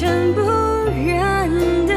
[0.00, 1.46] 全不染
[1.86, 1.92] 的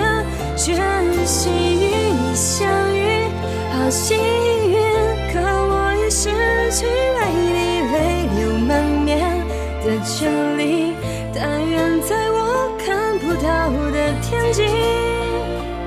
[0.58, 3.30] 真心与你相遇，
[3.72, 4.76] 好幸运。
[5.32, 6.28] 可我已失
[6.70, 7.56] 去为你
[7.94, 7.96] 泪
[8.36, 9.40] 流满面
[9.86, 10.92] 的权利，
[11.34, 14.64] 但愿在我看不到的天际。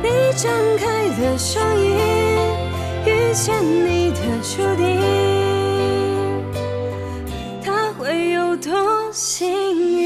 [0.02, 0.86] 你张开
[1.20, 1.84] 了双翼，
[3.04, 4.86] 遇见你的注定，
[7.62, 8.72] 他会有多
[9.12, 9.52] 幸
[9.98, 10.05] 运？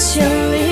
[0.00, 0.69] 千里